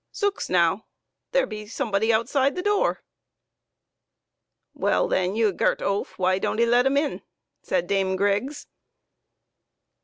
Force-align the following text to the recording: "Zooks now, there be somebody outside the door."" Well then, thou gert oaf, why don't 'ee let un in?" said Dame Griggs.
"Zooks 0.15 0.49
now, 0.49 0.87
there 1.31 1.45
be 1.45 1.67
somebody 1.67 2.11
outside 2.11 2.55
the 2.55 2.63
door."" 2.63 3.03
Well 4.73 5.07
then, 5.07 5.35
thou 5.35 5.51
gert 5.51 5.79
oaf, 5.83 6.17
why 6.17 6.39
don't 6.39 6.59
'ee 6.59 6.65
let 6.65 6.87
un 6.87 6.97
in?" 6.97 7.21
said 7.61 7.85
Dame 7.85 8.15
Griggs. 8.15 8.65